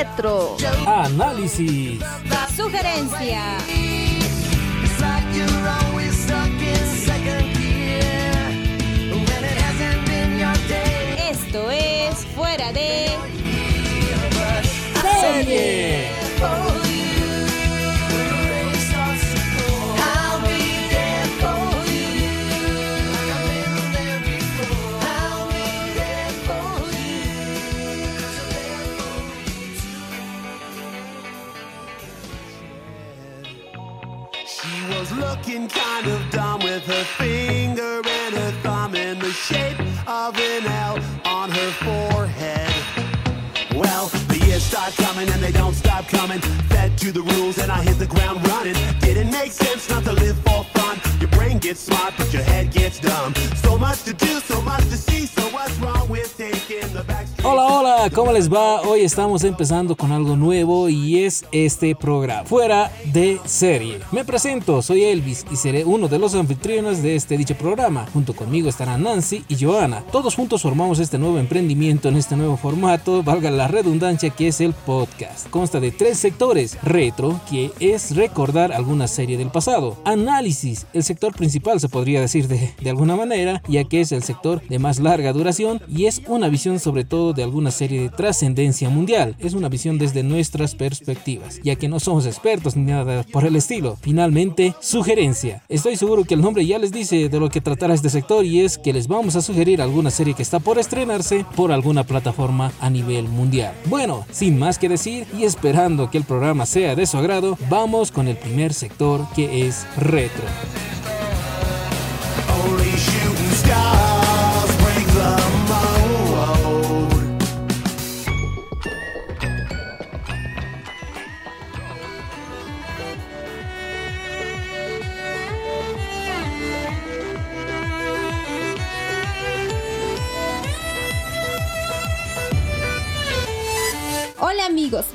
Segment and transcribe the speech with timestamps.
[0.00, 0.56] Retro.
[0.86, 2.00] Análisis.
[2.56, 3.58] Sugerencia.
[44.90, 46.40] Years coming and they don't stop coming.
[46.68, 48.74] Fed to the rules and I hit the ground running.
[49.00, 51.00] Didn't make sense not to live for fun.
[51.20, 53.34] Your brain gets smart, but your head gets dumb.
[53.56, 55.26] So much to do, so much to see.
[55.26, 56.39] So what's wrong with
[57.52, 58.80] Hola, hola, ¿cómo les va?
[58.82, 63.98] Hoy estamos empezando con algo nuevo y es este programa, Fuera de Serie.
[64.12, 68.06] Me presento, soy Elvis y seré uno de los anfitriones de este dicho programa.
[68.12, 70.04] Junto conmigo estarán Nancy y Joana.
[70.12, 74.60] Todos juntos formamos este nuevo emprendimiento en este nuevo formato, valga la redundancia que es
[74.60, 75.50] el podcast.
[75.50, 76.78] Consta de tres sectores.
[76.84, 79.96] Retro, que es recordar alguna serie del pasado.
[80.04, 84.22] Análisis, el sector principal se podría decir de, de alguna manera, ya que es el
[84.22, 88.08] sector de más larga duración y es una visión sobre todo de alguna serie de
[88.08, 89.36] trascendencia mundial.
[89.38, 93.56] Es una visión desde nuestras perspectivas, ya que no somos expertos ni nada por el
[93.56, 93.96] estilo.
[94.00, 95.62] Finalmente, sugerencia.
[95.68, 98.60] Estoy seguro que el nombre ya les dice de lo que tratará este sector y
[98.60, 102.72] es que les vamos a sugerir alguna serie que está por estrenarse por alguna plataforma
[102.80, 103.74] a nivel mundial.
[103.86, 108.10] Bueno, sin más que decir y esperando que el programa sea de su agrado, vamos
[108.10, 110.44] con el primer sector que es retro.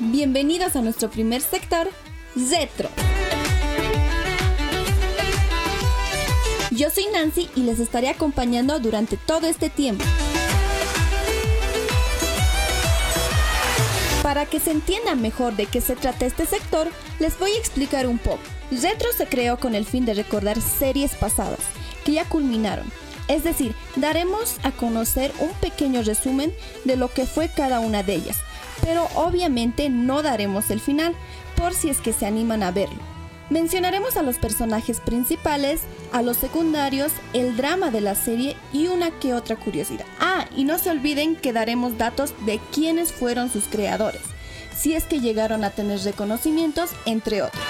[0.00, 1.90] Bienvenidos a nuestro primer sector,
[2.34, 2.88] Retro.
[6.70, 10.04] Yo soy Nancy y les estaré acompañando durante todo este tiempo.
[14.22, 16.88] Para que se entienda mejor de qué se trata este sector,
[17.18, 18.40] les voy a explicar un poco.
[18.70, 21.60] Retro se creó con el fin de recordar series pasadas,
[22.04, 22.90] que ya culminaron.
[23.28, 26.52] Es decir, daremos a conocer un pequeño resumen
[26.84, 28.38] de lo que fue cada una de ellas,
[28.86, 31.12] pero obviamente no daremos el final,
[31.56, 33.00] por si es que se animan a verlo.
[33.50, 35.80] Mencionaremos a los personajes principales,
[36.12, 40.06] a los secundarios, el drama de la serie y una que otra curiosidad.
[40.20, 44.22] Ah, y no se olviden que daremos datos de quiénes fueron sus creadores,
[44.76, 47.64] si es que llegaron a tener reconocimientos, entre otros.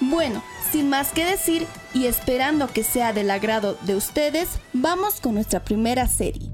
[0.00, 5.34] Bueno, sin más que decir y esperando que sea del agrado de ustedes, vamos con
[5.34, 6.50] nuestra primera serie.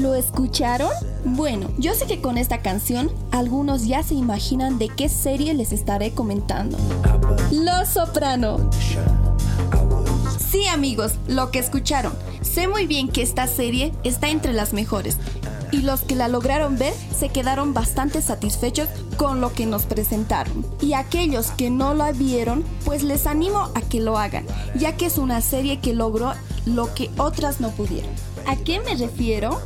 [0.00, 0.88] ¿Lo escucharon?
[1.26, 5.72] Bueno, yo sé que con esta canción algunos ya se imaginan de qué serie les
[5.72, 6.78] estaré comentando.
[7.50, 8.70] Los Soprano.
[10.38, 12.14] Sí amigos, lo que escucharon.
[12.40, 15.18] Sé muy bien que esta serie está entre las mejores.
[15.70, 18.88] Y los que la lograron ver se quedaron bastante satisfechos
[19.18, 20.64] con lo que nos presentaron.
[20.80, 25.04] Y aquellos que no la vieron, pues les animo a que lo hagan, ya que
[25.04, 26.32] es una serie que logró
[26.64, 28.10] lo que otras no pudieron.
[28.46, 29.60] ¿A qué me refiero?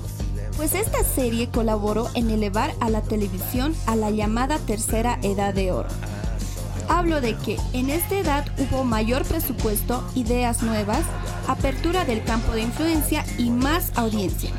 [0.56, 5.72] Pues esta serie colaboró en elevar a la televisión a la llamada tercera edad de
[5.72, 5.88] oro.
[6.88, 11.02] Hablo de que en esta edad hubo mayor presupuesto, ideas nuevas,
[11.48, 14.50] apertura del campo de influencia y más audiencia.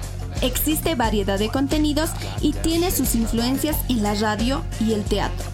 [0.42, 2.10] Existe variedad de contenidos
[2.42, 5.46] y tiene sus influencias en la radio y el teatro.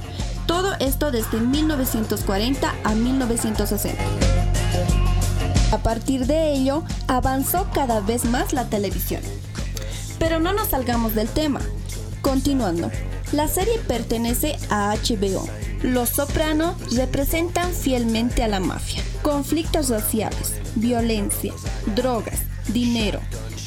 [0.48, 4.04] Todo esto desde 1940 a 1960.
[5.72, 9.22] A partir de ello, avanzó cada vez más la televisión.
[10.22, 11.60] Pero no nos salgamos del tema.
[12.22, 12.92] Continuando,
[13.32, 15.50] la serie pertenece a HBO.
[15.82, 19.02] Los Soprano representan fielmente a la mafia.
[19.24, 21.54] Conflictos raciales, violencia,
[21.96, 23.20] drogas, dinero,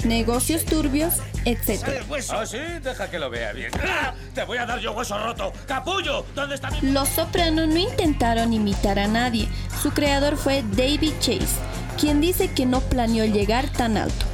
[0.05, 1.15] negocios turbios,
[1.45, 1.89] etc.
[2.31, 2.59] ¿Ah, sí?
[2.85, 3.73] Deja que lo vea bien.
[3.85, 4.15] ¡Ah!
[4.33, 5.53] ¡Te voy a dar yo hueso roto!
[5.67, 6.25] ¡Capullo!
[6.37, 6.93] ¿Dónde está mi...?
[6.93, 9.49] Los Soprano no intentaron imitar a nadie.
[9.83, 11.59] Su creador fue David Chase,
[11.99, 14.25] quien dice que no planeó llegar tan alto,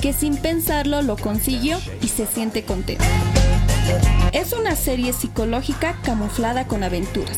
[0.00, 3.04] que sin pensarlo lo consiguió y se siente contento.
[4.32, 7.36] Es una serie psicológica camuflada con aventuras.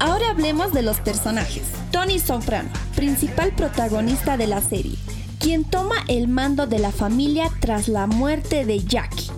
[0.00, 1.62] Ahora hablemos de los personajes.
[1.92, 4.96] Tony Soprano, principal protagonista de la serie,
[5.38, 9.30] quien toma el mando de la familia tras la muerte de Jackie.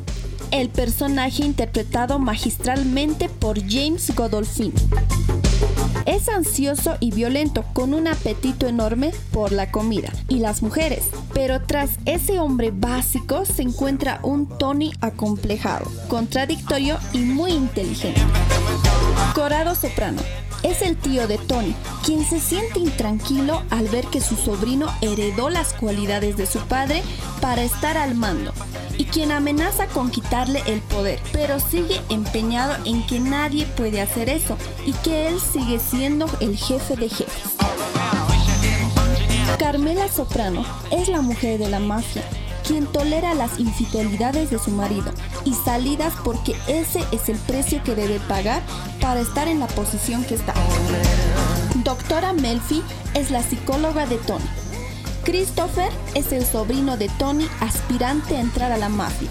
[0.51, 4.73] El personaje interpretado magistralmente por James Godolphin.
[6.07, 11.05] Es ansioso y violento con un apetito enorme por la comida y las mujeres.
[11.33, 18.21] Pero tras ese hombre básico se encuentra un Tony acomplejado, contradictorio y muy inteligente.
[19.35, 20.21] Corado Soprano.
[20.63, 21.75] Es el tío de Tony,
[22.05, 27.03] quien se siente intranquilo al ver que su sobrino heredó las cualidades de su padre
[27.43, 28.53] para estar al mando
[28.99, 34.29] y quien amenaza con quitarle el poder, pero sigue empeñado en que nadie puede hacer
[34.29, 34.57] eso
[34.87, 37.55] y que él sigue siendo el jefe de jefes.
[39.59, 42.23] Carmela Soprano es la mujer de la mafia,
[42.67, 45.13] quien tolera las infidelidades de su marido
[45.45, 48.63] y salidas porque ese es el precio que debe pagar
[49.01, 50.55] para estar en la posición que está.
[51.85, 52.83] Doctora Melfi
[53.15, 54.64] es la psicóloga de Tony.
[55.25, 59.31] Christopher es el sobrino de Tony aspirante a entrar a la mafia,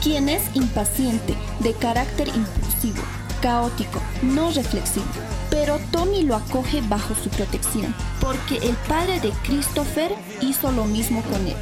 [0.00, 3.02] quien es impaciente, de carácter impulsivo,
[3.40, 5.06] caótico, no reflexivo.
[5.50, 11.22] Pero Tony lo acoge bajo su protección, porque el padre de Christopher hizo lo mismo
[11.22, 11.56] con él.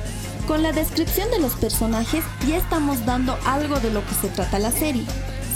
[0.46, 4.58] Con la descripción de los personajes ya estamos dando algo de lo que se trata
[4.58, 5.06] la serie.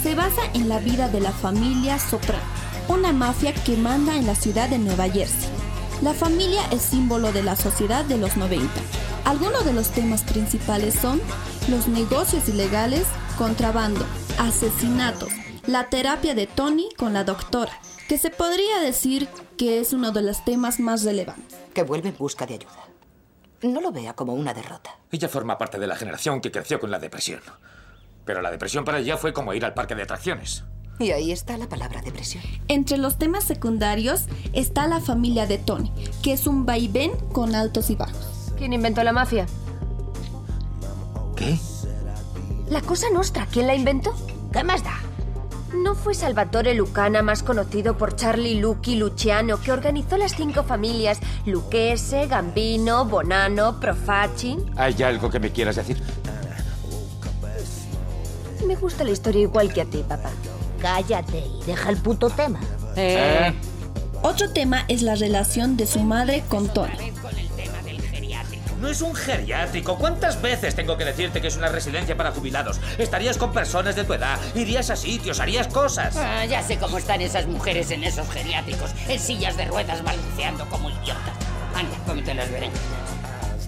[0.01, 2.43] Se basa en la vida de la familia Soprano,
[2.87, 5.54] una mafia que manda en la ciudad de Nueva Jersey.
[6.01, 8.67] La familia es símbolo de la sociedad de los 90.
[9.23, 11.21] Algunos de los temas principales son
[11.69, 13.07] los negocios ilegales,
[13.37, 14.05] contrabando,
[14.37, 15.29] asesinatos,
[15.65, 17.71] la terapia de Tony con la doctora,
[18.09, 21.57] que se podría decir que es uno de los temas más relevantes.
[21.73, 22.87] que vuelve en busca de ayuda.
[23.61, 24.97] No lo vea como una derrota.
[25.11, 27.41] Ella forma parte de la generación que creció con la depresión.
[28.25, 30.63] Pero la depresión para ella fue como ir al parque de atracciones.
[30.99, 32.43] Y ahí está la palabra depresión.
[32.67, 37.89] Entre los temas secundarios está la familia de Tony, que es un vaivén con altos
[37.89, 38.51] y bajos.
[38.57, 39.45] ¿Quién inventó la mafia?
[41.35, 41.57] ¿Qué?
[42.69, 44.15] La cosa nostra, ¿quién la inventó?
[44.53, 44.93] ¿Qué más da?
[45.73, 51.19] ¿No fue Salvatore Lucana, más conocido por Charlie Lucchi Luciano, que organizó las cinco familias
[51.45, 54.57] Lucchese, Gambino, Bonanno, Profaci?
[54.77, 56.01] ¿Hay algo que me quieras decir?
[58.65, 60.31] Me gusta la historia igual que a ti, papá.
[60.85, 62.59] Cállate y deja el puto tema.
[62.95, 63.51] ¿Eh?
[64.21, 67.11] Otro tema es la relación de su madre con Tony.
[68.79, 69.97] No es un geriátrico.
[69.97, 72.79] ¿Cuántas veces tengo que decirte que es una residencia para jubilados?
[72.99, 76.15] Estarías con personas de tu edad, irías a sitios, harías cosas.
[76.17, 80.69] Ah, ya sé cómo están esas mujeres en esos geriátricos, en sillas de ruedas balanceando
[80.69, 81.33] como idiotas.
[81.73, 83.15] Anda, cómete las berenjenas.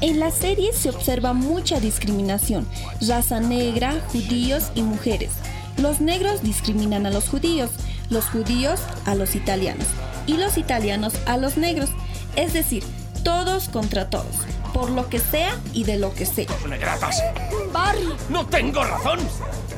[0.01, 2.67] En la serie se observa mucha discriminación,
[3.01, 5.31] raza negra, judíos y mujeres.
[5.77, 7.69] Los negros discriminan a los judíos,
[8.09, 9.85] los judíos a los italianos
[10.25, 11.89] y los italianos a los negros.
[12.35, 12.83] Es decir,
[13.23, 14.35] todos contra todos,
[14.73, 16.47] por lo que sea y de lo que sea.
[16.67, 17.21] ¡Negratas!
[17.71, 18.09] ¡Barry!
[18.29, 19.19] ¡No tengo razón!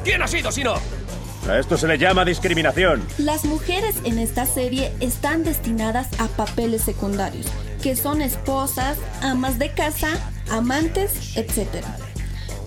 [0.04, 0.76] ¿Quién ha sido si no?
[1.48, 3.06] A esto se le llama discriminación.
[3.18, 7.48] Las mujeres en esta serie están destinadas a papeles secundarios,
[7.82, 10.10] que son esposas, amas de casa,
[10.52, 11.84] amantes, etc.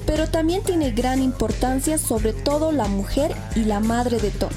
[0.06, 4.54] Pero también tiene gran importancia sobre todo la mujer y la madre de Tony.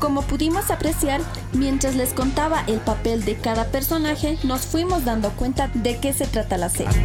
[0.00, 1.20] Como pudimos apreciar,
[1.52, 6.26] mientras les contaba el papel de cada personaje, nos fuimos dando cuenta de qué se
[6.26, 7.04] trata la serie.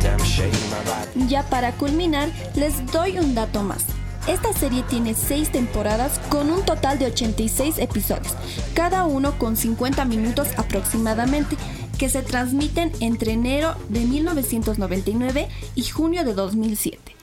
[1.28, 3.84] Ya para culminar, les doy un dato más.
[4.28, 8.36] Esta serie tiene 6 temporadas con un total de 86 episodios,
[8.74, 11.58] cada uno con 50 minutos aproximadamente,
[11.98, 17.16] que se transmiten entre enero de 1999 y junio de 2007.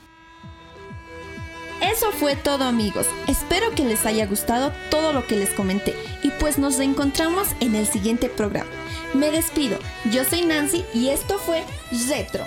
[1.81, 6.29] Eso fue todo amigos, espero que les haya gustado todo lo que les comenté y
[6.39, 8.69] pues nos reencontramos en el siguiente programa.
[9.15, 9.79] Me despido,
[10.11, 11.63] yo soy Nancy y esto fue
[12.07, 12.45] Retro.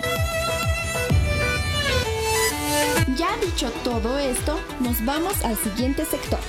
[3.17, 6.39] Ya dicho todo esto, nos vamos al siguiente sector.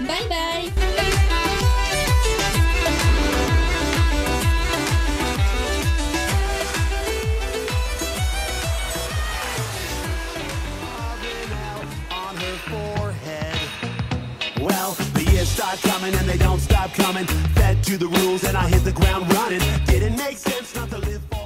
[0.00, 0.61] Bye bye.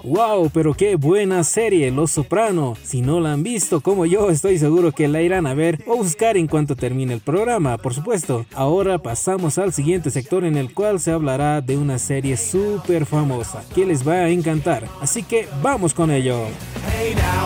[0.06, 2.76] Wow, pero qué buena serie, Los Soprano.
[2.80, 5.96] Si no la han visto como yo, estoy seguro que la irán a ver o
[5.96, 8.46] buscar en cuanto termine el programa, por supuesto.
[8.54, 13.64] Ahora pasamos al siguiente sector en el cual se hablará de una serie súper famosa
[13.74, 14.86] que les va a encantar.
[15.00, 16.44] Así que vamos con ello.
[16.88, 17.44] Hey, now,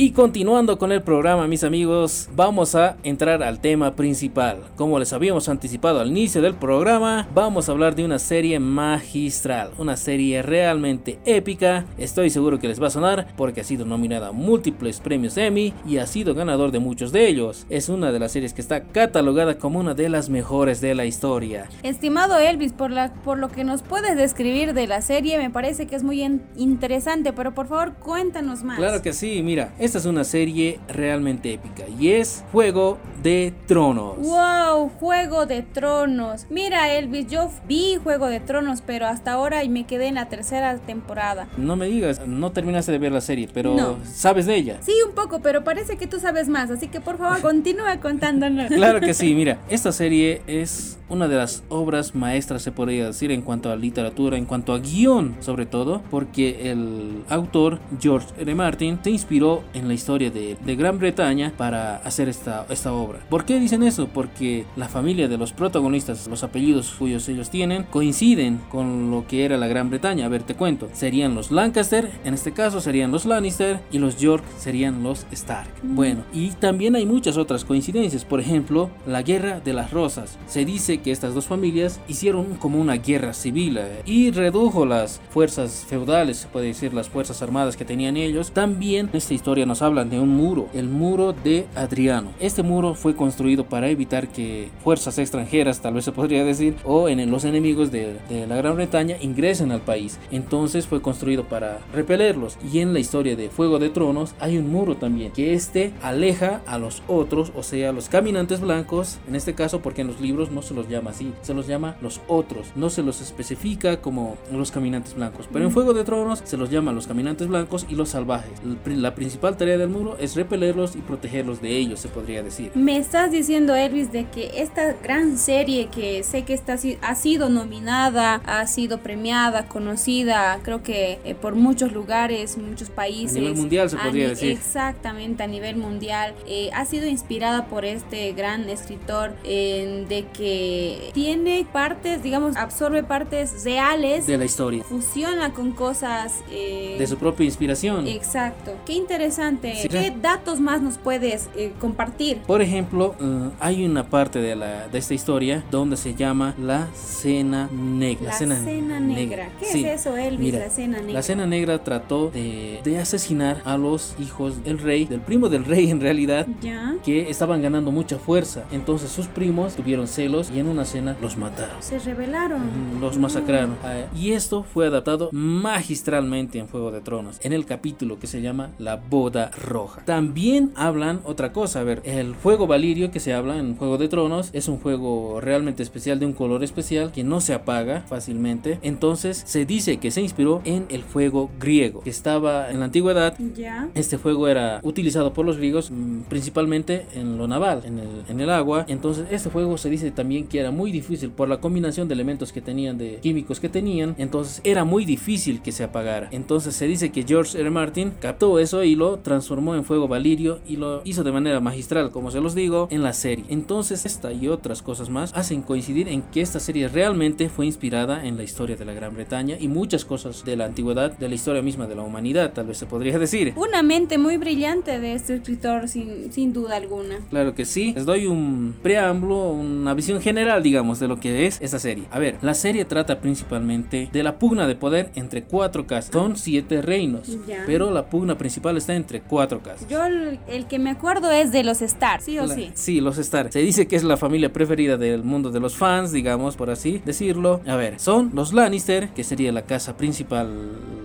[0.00, 4.58] Y continuando con el programa, mis amigos, vamos a entrar al tema principal.
[4.76, 9.72] Como les habíamos anticipado al inicio del programa, vamos a hablar de una serie magistral,
[9.76, 11.84] una serie realmente épica.
[11.98, 15.74] Estoy seguro que les va a sonar porque ha sido nominada a múltiples premios Emmy
[15.84, 17.66] y ha sido ganador de muchos de ellos.
[17.68, 21.06] Es una de las series que está catalogada como una de las mejores de la
[21.06, 21.68] historia.
[21.82, 25.88] Estimado Elvis, por, la, por lo que nos puedes describir de la serie, me parece
[25.88, 28.78] que es muy in- interesante, pero por favor cuéntanos más.
[28.78, 34.18] Claro que sí, mira, esta es una serie realmente épica y es Juego de Tronos.
[34.18, 36.44] Wow, Juego de Tronos.
[36.50, 40.76] Mira, Elvis, yo vi Juego de Tronos, pero hasta ahora me quedé en la tercera
[40.76, 41.48] temporada.
[41.56, 43.96] No me digas, no terminaste de ver la serie, pero No.
[44.04, 44.76] ¿sabes de ella?
[44.82, 48.66] Sí, un poco, pero parece que tú sabes más, así que por favor continúa contándonos.
[48.78, 53.30] Claro que sí, mira, esta serie es una de las obras maestras, se podría decir,
[53.32, 58.54] en cuanto a literatura, en cuanto a guion, sobre todo, porque el autor George R.
[58.54, 63.20] Martin se inspiró en la historia de, de Gran Bretaña para hacer esta, esta obra.
[63.28, 64.08] ¿Por qué dicen eso?
[64.08, 69.44] Porque la familia de los protagonistas, los apellidos cuyos ellos tienen, coinciden con lo que
[69.44, 70.26] era la Gran Bretaña.
[70.26, 70.88] A ver, te cuento.
[70.92, 75.68] Serían los Lancaster, en este caso serían los Lannister, y los York serían los Stark.
[75.82, 78.24] Bueno, y también hay muchas otras coincidencias.
[78.24, 80.38] Por ejemplo, la Guerra de las Rosas.
[80.46, 85.20] Se dice que estas dos familias hicieron como una guerra civil eh, y redujo las
[85.30, 88.52] fuerzas feudales, se puede decir, las fuerzas armadas que tenían ellos.
[88.52, 92.30] También esta historia nos habla de un muro, el muro de Adriano.
[92.40, 97.08] Este muro fue construido para evitar que fuerzas extranjeras, tal vez se podría decir, o
[97.08, 100.18] en los enemigos de, de la Gran Bretaña ingresen al país.
[100.32, 102.58] Entonces fue construido para repelerlos.
[102.72, 106.62] Y en la historia de Fuego de Tronos hay un muro también, que este aleja
[106.66, 110.50] a los otros, o sea, los caminantes blancos, en este caso porque en los libros
[110.50, 114.36] no se los llama así, se los llama los otros, no se los especifica como
[114.50, 117.94] los caminantes blancos, pero en Fuego de Tronos se los llama los caminantes blancos y
[117.94, 118.52] los salvajes.
[118.86, 122.70] La principal tarea del muro es repelerlos y protegerlos de ellos, se podría decir.
[122.74, 127.48] Me estás diciendo, Elvis, de que esta gran serie que sé que está, ha sido
[127.50, 133.34] nominada, ha sido premiada, conocida, creo que eh, por muchos lugares, muchos países.
[133.34, 134.52] nivel mundial, se a podría decir.
[134.52, 136.34] Exactamente, a nivel mundial.
[136.46, 143.02] eh, ha sido inspirada por este gran escritor eh, de que tiene partes, digamos, absorbe
[143.02, 146.42] partes reales, De la historia, fusiona con cosas...
[146.50, 148.06] eh, de su propia inspiración.
[148.06, 149.47] Exacto, qué interesante.
[149.48, 149.88] Sí.
[149.88, 152.38] ¿Qué datos más nos puedes eh, compartir?
[152.46, 156.88] Por ejemplo, eh, hay una parte de, la, de esta historia donde se llama la
[156.94, 158.26] cena negra.
[158.30, 159.48] La cena negra.
[159.58, 159.84] ¿Qué Sí.
[159.84, 160.40] es eso, Elvis?
[160.40, 161.12] Mira, la cena negra.
[161.14, 165.64] La cena negra trató de, de asesinar a los hijos del rey, del primo del
[165.64, 166.94] rey en realidad, Ya.
[167.04, 168.64] que estaban ganando mucha fuerza.
[168.72, 171.76] Entonces sus primos tuvieron celos y en una cena los mataron.
[171.80, 172.62] Se rebelaron.
[172.96, 173.76] Mm, Los masacraron.
[173.84, 178.40] Ah, Y esto fue adaptado magistralmente en Fuego de Tronos, en el capítulo que se
[178.40, 180.02] llama La Boda Roja.
[180.04, 184.08] También hablan otra cosa, a ver, el fuego valirio que se habla en Juego de
[184.08, 188.78] Tronos es un fuego realmente especial de un color especial que no se apaga fácilmente.
[188.82, 193.34] Entonces se dice que se inspiró en el fuego griego que estaba en la antigüedad
[193.56, 193.88] Ya.
[193.94, 198.40] este fuego era utilizado por los griegos mm, principalmente en lo naval, en el, en
[198.40, 198.84] el agua.
[198.88, 202.52] Entonces este fuego se dice también que era muy difícil por la combinación de elementos
[202.52, 204.14] que tenían, de químicos que tenían.
[204.18, 206.28] Entonces era muy difícil que se apagara.
[206.32, 207.70] Entonces se dice que George R.
[207.70, 212.10] Martin captó eso y lo transformó en fuego valirio y lo hizo de manera magistral,
[212.10, 213.44] como se los digo, en la serie.
[213.48, 218.24] Entonces esta y otras cosas más hacen coincidir en que esta serie realmente fue inspirada
[218.26, 221.34] en la historia de la Gran Bretaña y muchas cosas de la antigüedad, de la
[221.34, 223.52] historia misma de la humanidad, tal vez se podría decir.
[223.56, 227.16] Una mente muy brillante de este escritor, sin, sin duda alguna.
[227.30, 227.92] Claro que sí.
[227.94, 232.04] Les doy un preámbulo, una visión general, digamos, de lo que es esta serie.
[232.10, 236.12] A ver, la serie trata principalmente de la pugna de poder entre cuatro casas.
[236.12, 237.62] Son siete reinos, Ya.
[237.66, 239.88] pero la pugna principal está entre cuatro casas.
[239.88, 243.00] Yo el, el que me acuerdo es de los Stark, sí o La- sí.
[243.00, 243.50] los Stark.
[243.54, 247.00] Se dice que es la familia preferida del mundo de los fans, digamos, por así
[247.06, 247.62] decirlo.
[247.66, 250.50] A ver, son los Lannister, que sería la casa principal,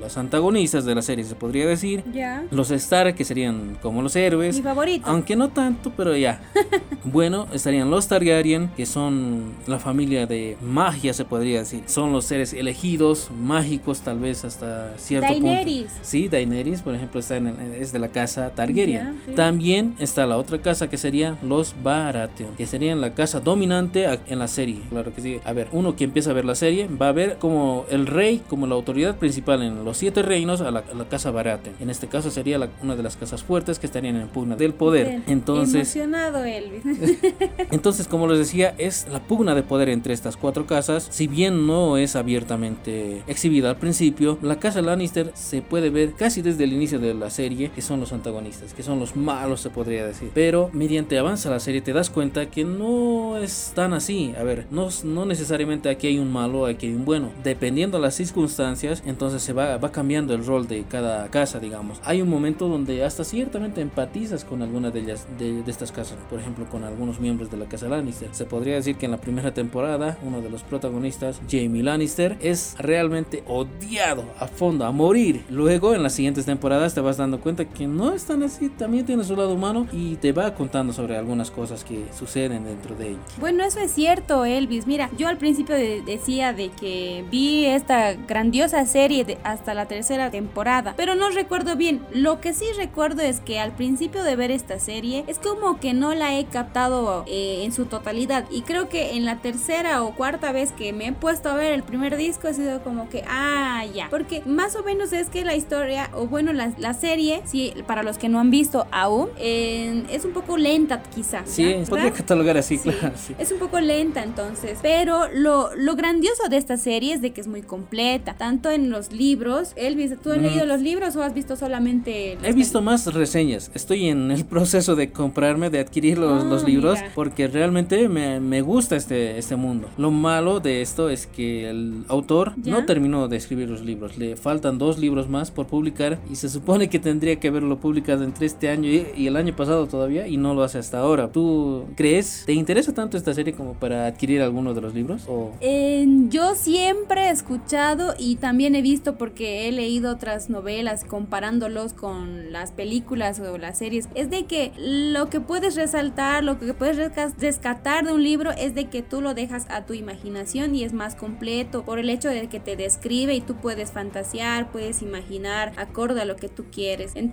[0.01, 2.03] los antagonistas de la serie, se podría decir.
[2.13, 2.43] Ya.
[2.51, 4.57] Los Stark, que serían como los héroes.
[4.57, 5.07] Mi favorito.
[5.07, 6.41] Aunque no tanto, pero ya.
[7.05, 11.83] bueno, estarían los Targaryen, que son la familia de magia, se podría decir.
[11.86, 15.83] Son los seres elegidos, mágicos, tal vez hasta cierto Daenerys.
[15.86, 16.00] punto.
[16.01, 19.21] Sí, Daenerys, por ejemplo, está en el- es de la casa Targaryen.
[19.25, 19.31] Sí.
[19.35, 24.07] También está la otra casa que sería serían los Baratheon, que serían la casa dominante
[24.25, 24.79] en la serie.
[24.89, 25.39] Claro que sí.
[25.45, 28.41] A ver, uno que empieza a ver la serie va a ver como el rey,
[28.50, 31.75] como la autoridad principal en los siete reinos a la, a la casa Baratheon.
[31.79, 34.73] En este caso sería la- una de las casas fuertes que estarían en pugna del
[34.73, 35.07] poder.
[35.07, 35.23] Bien.
[35.27, 36.81] Entonces, Emocionado, Elvis.
[37.71, 41.07] entonces, como les decía, es la pugna de poder entre estas cuatro casas.
[41.12, 46.41] Si bien no es abiertamente exhibida al principio, la casa Lannister se puede ver casi
[46.41, 49.70] desde el inicio de la serie que son los antagonistas, que son los malos, se
[49.70, 50.32] podría decir.
[50.34, 54.34] Pero mediante avanza la serie te das cuenta que no es tan así.
[54.40, 57.32] A ver, no, no necesariamente aquí hay un malo, aquí hay un bueno.
[57.44, 62.00] Dependiendo de las circunstancias, entonces se va, va cambiando el rol de cada casa, digamos.
[62.04, 66.18] Hay un momento donde hasta ciertamente empatizas con alguna de ellas, de, de estas casas.
[66.30, 68.30] Por ejemplo, con algunos miembros de la casa Lannister.
[68.32, 72.75] Se podría decir que en la primera temporada, uno de los protagonistas, Jamie Lannister, es
[72.78, 75.44] realmente odiado a fondo, a morir.
[75.50, 78.70] Luego, en las siguientes temporadas, te vas dando cuenta que no es tan así.
[78.70, 82.96] También tiene su lado humano y te va contando sobre algunas cosas que suceden dentro
[82.96, 83.20] de ella.
[83.39, 84.88] Bueno, eso es cierto, Elvis.
[84.88, 90.30] Mira, yo al principio de- decía de que vi esta grandiosa serie hasta la tercera
[90.32, 92.01] temporada, pero no recuerdo bien.
[92.13, 95.94] Lo que sí recuerdo es que al principio de ver esta serie es como que
[95.94, 100.13] no la he captado eh, en su totalidad y creo que en la tercera o
[100.15, 103.24] cuarta vez que me he puesto a ver el primer disco ha sido como que,
[103.27, 107.42] ah, ya, porque más o menos es que la historia, o bueno, la, la serie,
[107.74, 111.41] sí, para los que no han visto aún, eh, es un poco lenta quizá.
[111.46, 111.77] Sí, ¿ya?
[111.86, 112.17] podría ¿verdad?
[112.17, 113.15] catalogar así, Sí, claro.
[113.17, 113.34] sí.
[113.38, 117.41] Es un poco lenta entonces, pero lo, lo grandioso de esta serie es de que
[117.41, 119.74] es muy completa, tanto en los libros.
[119.75, 120.41] Elvis, ¿tú has Mm.
[120.41, 123.72] leído los libros o has visto solamente He visto más reseñas.
[123.74, 127.12] Estoy en el proceso de comprarme, de adquirir los, Ah, los libros, mira.
[127.15, 129.89] porque realmente me, me gusta este, este mundo.
[129.98, 132.72] Lo malo de esto es que el autor ¿Ya?
[132.74, 134.17] no terminó de escribir los libros.
[134.17, 138.24] Le faltan dos libros más por publicar y se supone que tendría que haberlo publicado
[138.24, 141.31] entre este año y, el año pasado todavía y no lo hace hasta ahora.
[141.31, 142.43] ¿Tú crees?
[142.45, 145.23] ¿Te interesa tanto esta serie como para adquirir alguno de los libros?
[145.28, 151.04] ¿O Eh, yo siempre he escuchado y también he visto porque he leído otras novelas
[151.06, 154.08] comparándolos con las películas o las series.
[154.15, 158.51] Es de que lo que puedes resaltar, lo que puedes resca- rescatar de un libro
[158.51, 162.10] es de que tú lo dejas a tu imaginación y es más completo por el
[162.10, 166.49] hecho de que te describe y tú puedes fantasear, puedes imaginar acorde a lo que
[166.49, 167.12] tú quieres.
[167.15, 167.33] Entonces,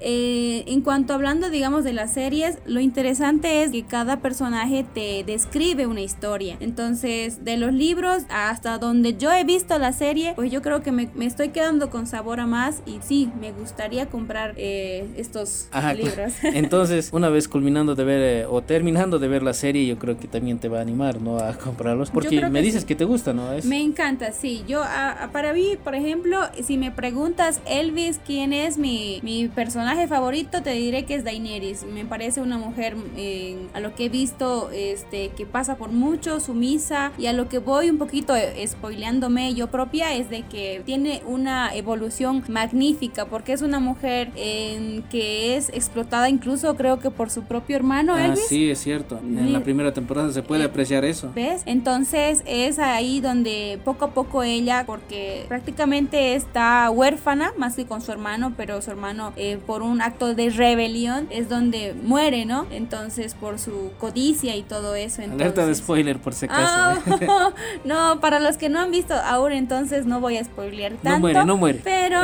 [0.00, 5.24] eh, en cuanto hablando, digamos, de las series, lo interesante es que cada personaje te
[5.24, 6.56] describe una historia.
[6.60, 10.92] Entonces, de los libros hasta donde yo he visto la serie, pues yo creo que
[10.92, 15.68] me, me estoy quedando con sabor a más y sí, me gustaría comprar eh, estos
[15.70, 16.32] Ajá, libros.
[16.42, 20.18] Entonces, una vez culminando de ver eh, o terminando de ver la serie, yo creo
[20.18, 21.38] que también te va a animar, ¿no?
[21.38, 22.10] A comprarlos.
[22.10, 22.86] Porque me dices sí.
[22.86, 23.52] que te gusta, ¿no?
[23.52, 23.64] Es...
[23.64, 24.64] Me encanta, sí.
[24.68, 29.37] Yo, a- a- para mí, por ejemplo, si me preguntas, Elvis, ¿quién es mi, mi
[29.46, 30.62] personaje favorito?
[30.62, 31.84] Te diré que es Daenerys.
[31.84, 36.40] Me parece una mujer, eh, a lo que he visto, este, que pasa por mucho,
[36.40, 40.82] sumisa, y a lo que voy un poquito eh, spoileándome yo propia, es de que
[40.84, 47.10] tiene una evolución magnífica, porque es una mujer eh, que es explotada incluso, creo que
[47.10, 48.46] por su propio hermano, Ah, Elvis.
[48.48, 49.18] sí, es cierto.
[49.18, 51.30] En la primera temporada se puede Eh, apreciar eso.
[51.34, 51.62] ¿Ves?
[51.66, 58.00] Entonces es ahí donde poco a poco ella, porque prácticamente está huérfana, más que con
[58.00, 62.66] su hermano, pero su hermano eh, por un acto de rebelión es donde muere, ¿no?
[62.70, 65.22] Entonces por su codicia y todo eso.
[65.22, 65.46] Entonces...
[65.46, 67.02] Alerta de spoiler, por si acaso.
[67.28, 67.52] Ah,
[67.84, 71.20] no, para los que no han visto aún, entonces no voy a spoilear tanto.
[71.20, 71.80] muere, no muere.
[71.82, 72.20] Pero,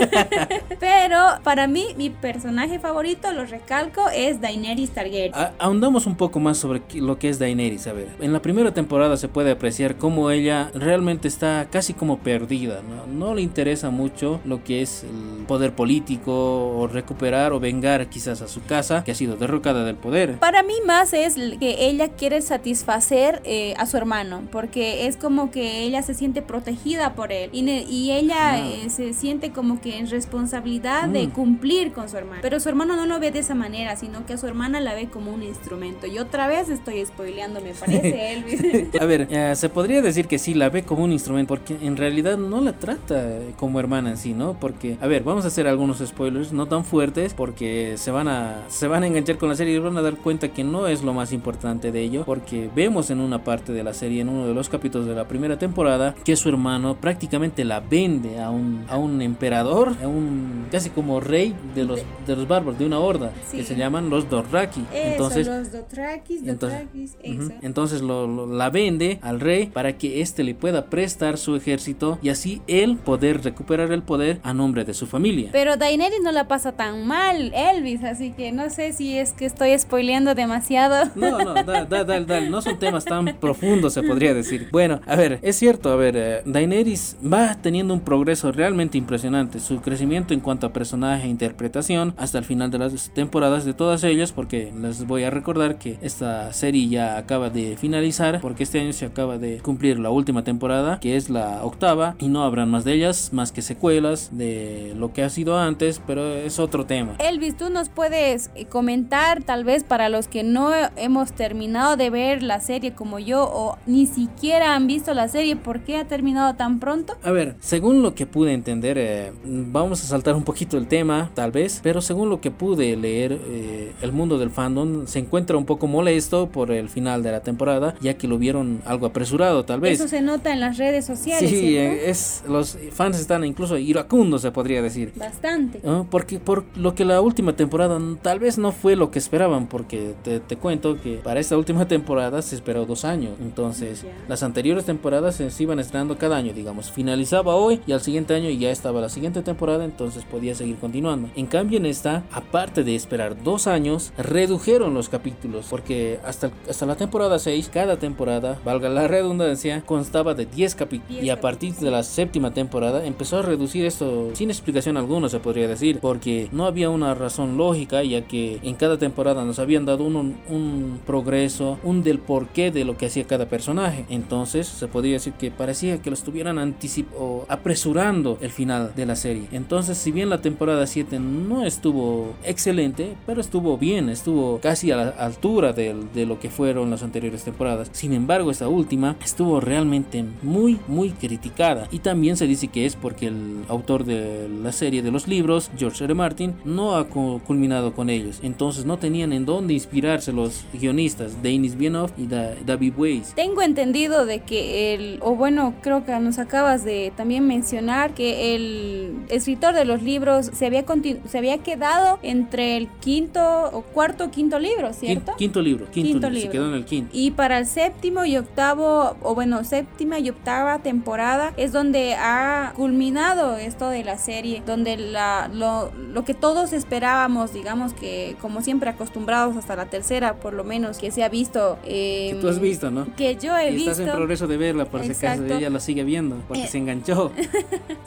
[0.80, 5.32] pero para mí, mi personaje favorito, lo recalco, es Daenerys Targaryen.
[5.58, 7.86] Ahondamos un poco más sobre lo que es Daenerys.
[7.86, 12.18] A ver, en la primera temporada se puede apreciar cómo ella realmente está casi como
[12.18, 12.82] perdida.
[12.82, 13.06] ¿no?
[13.06, 18.42] no le interesa mucho lo que es el poder político o recuperar o vengar quizás
[18.42, 20.38] a su casa que ha sido derrocada del poder.
[20.38, 25.50] Para mí más es que ella quiere satisfacer eh, a su hermano, porque es como
[25.50, 28.58] que ella se siente protegida por él y, y ella Ah.
[28.60, 31.30] eh, se siente como que en responsabilidad de Mm.
[31.30, 32.38] cumplir con su hermano.
[32.42, 34.94] Pero su hermano no lo ve de esa manera, sino que a su hermana la
[34.94, 36.06] ve como un instrumento.
[36.06, 39.00] Y otra vez estoy spoileando, me parece, Elvis.
[39.00, 41.96] A ver, eh, se podría decir que sí, la ve como un instrumento, porque en
[41.96, 44.54] realidad no la trata como hermana en sí, ¿no?
[44.60, 48.62] Porque, a ver, vamos a hacer algunos spoilers, no tan fuertes, porque se van a,
[48.68, 51.02] se van a enganchar con la serie y van a dar cuenta que no es
[51.02, 54.46] lo más importante de ello, porque vemos en una parte de la serie, en uno
[54.46, 58.84] de los capítulos de la primera temporada, que su hermano prácticamente la vende a un,
[58.88, 62.98] a un emperador, a un casi como rey de los, de los bárbaros, de una
[62.98, 64.84] horda, que se llaman los Dothraki.
[64.92, 67.16] Entonces, los Dothrakis, entonces.
[67.62, 72.18] Entonces lo, lo- la vende al rey para que éste le pueda prestar su ejército
[72.22, 75.18] y así él poder recuperar el poder a nombre de su familia.
[75.18, 75.48] familia.
[75.52, 79.46] Pero Daenerys no la pasa tan mal, Elvis, así que no sé si es que
[79.46, 81.10] estoy spoileando demasiado.
[81.14, 84.68] No, no, dale, dale, dale, no son temas tan profundos, se podría decir.
[84.70, 89.60] Bueno, a ver, es cierto, a ver, eh, Daenerys va teniendo un progreso realmente impresionante.
[89.60, 93.74] Su crecimiento en cuanto a personaje e interpretación hasta el final de las temporadas de
[93.74, 98.62] todas ellas, porque les voy a recordar que esta serie ya acaba de finalizar, porque
[98.62, 102.42] este año se acaba de cumplir la última temporada, que es la octava, y no
[102.42, 106.58] habrán más de ellas, más que secuelas de lo que ha sido antes, pero es
[106.58, 107.16] otro tema.
[107.18, 112.42] Elvis, tú nos puedes comentar, tal vez para los que no hemos terminado de ver
[112.42, 116.54] la serie como yo, o ni siquiera han visto la serie, ¿por qué ha terminado
[116.54, 117.16] tan pronto?
[117.22, 121.30] A ver, según lo que pude entender, eh, vamos a saltar un poquito el tema,
[121.34, 125.56] tal vez, pero según lo que pude leer, eh, el mundo del fandom se encuentra
[125.56, 129.64] un poco molesto por el final de la temporada, ya que lo vieron algo apresurado,
[129.64, 130.00] tal vez.
[130.00, 131.48] Eso se nota en las redes sociales.
[131.48, 131.94] Sí, ¿cierto?
[131.94, 135.12] eh, es los fans están incluso iracundos, se podría decir.
[135.16, 135.80] Bastante.
[135.82, 136.07] ¿no?
[136.10, 140.14] Porque por lo que la última temporada tal vez no fue lo que esperaban, porque
[140.22, 143.32] te, te cuento que para esta última temporada se esperó dos años.
[143.40, 146.90] Entonces, las anteriores temporadas se se iban estrenando cada año, digamos.
[146.90, 151.28] Finalizaba hoy y al siguiente año ya estaba la siguiente temporada, entonces podía seguir continuando.
[151.34, 156.86] En cambio, en esta, aparte de esperar dos años, redujeron los capítulos, porque hasta, hasta
[156.86, 161.22] la temporada 6, cada temporada, valga la redundancia, constaba de 10 capítulos.
[161.22, 165.40] Y a partir de la séptima temporada empezó a reducir esto sin explicación alguna, se
[165.40, 169.84] podría decir, porque no había una razón lógica, ya que en cada temporada nos habían
[169.84, 174.04] dado un, progreso, un del porqué de lo que hacía cada personaje.
[174.08, 179.06] Entonces se podría decir que parecía que lo estuvieran anticip o apresurando el final de
[179.06, 179.48] la serie.
[179.52, 184.96] Entonces, si bien la temporada 7 no estuvo excelente, pero estuvo bien, estuvo casi a
[184.96, 187.88] la altura de, de lo que fueron las anteriores temporadas.
[187.92, 191.88] Sin embargo, esta última estuvo realmente muy, muy criticada.
[191.90, 195.70] Y también se dice que es porque el autor de la serie de los libros,
[195.78, 196.14] George R.
[196.14, 198.40] Martin, no ha cu- culminado con ellos.
[198.42, 203.32] Entonces no tenían en dónde inspirarse los guionistas, Denis Bienoff y Da- David Weiss.
[203.34, 208.54] Tengo entendido de que el, o bueno, creo que nos acabas de también mencionar que
[208.54, 210.84] el escritor de los libros se había,
[211.28, 213.40] se había quedado entre el quinto
[213.72, 215.32] o cuarto o quinto libro, ¿cierto?
[215.32, 217.10] Quin- Quinto libro, quinto, Quinto libro, se quedó en el quinto.
[217.12, 222.72] Y para el séptimo y octavo, o bueno, séptima y octava temporada es donde ha
[222.76, 228.62] culminado esto de la serie, donde la, lo, lo que todos esperábamos, digamos que como
[228.62, 231.78] siempre acostumbrados hasta la tercera, por lo menos que se ha visto.
[231.84, 233.06] eh, Que tú has visto, ¿no?
[233.16, 233.90] Que yo he Y visto.
[233.92, 236.68] estás en progreso de verla, por si acaso ella lo sigue viendo, porque Eh.
[236.68, 237.32] se enganchó.